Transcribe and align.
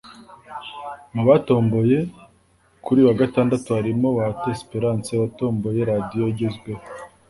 Mu 1.13 1.21
batomboye 1.29 1.97
kuri 2.83 2.97
uyu 2.99 3.09
wa 3.09 3.15
Gatandatu 3.21 3.67
harimo; 3.77 4.07
Bahati 4.17 4.45
Esperance 4.55 5.11
watomboye 5.21 5.79
radio 5.91 6.23
igezweho 6.33 6.83